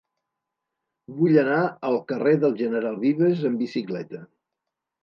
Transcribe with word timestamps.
Vull 1.17 1.37
anar 1.41 1.59
al 1.91 1.99
carrer 2.13 2.35
del 2.47 2.59
General 2.63 2.99
Vives 3.07 3.47
amb 3.53 3.65
bicicleta. 3.67 4.27